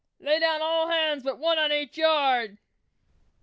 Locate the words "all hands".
0.63-1.21